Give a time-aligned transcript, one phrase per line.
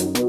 [0.00, 0.23] you.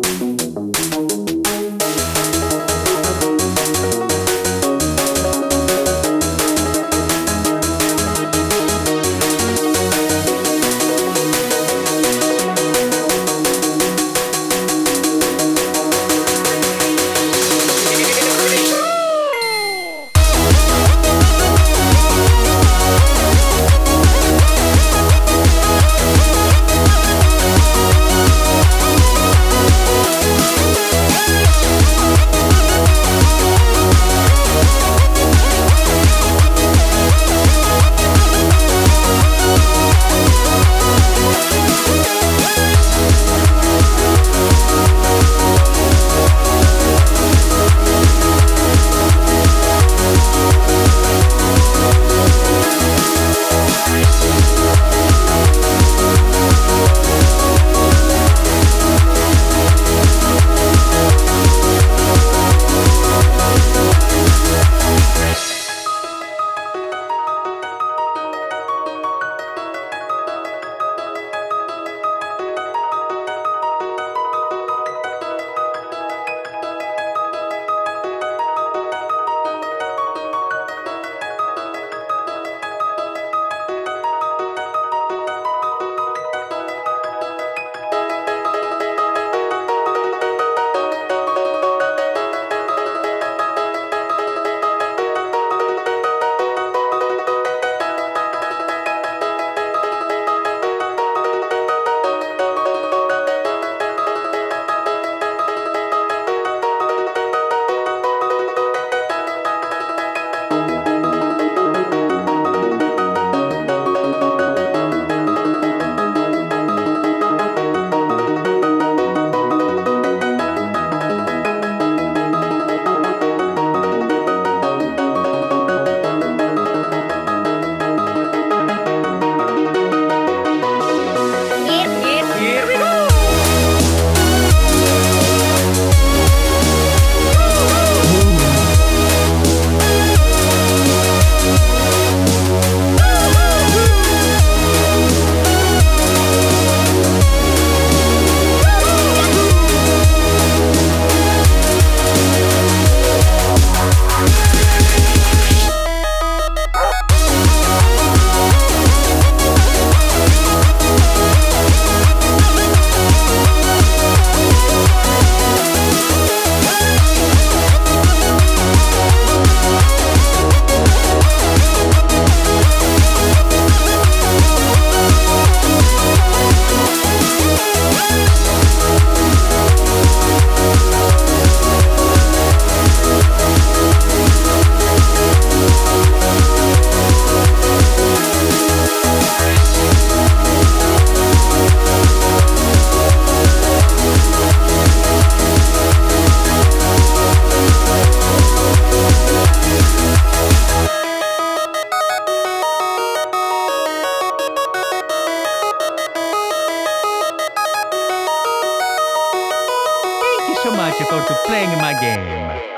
[210.76, 212.75] Much for playing my game.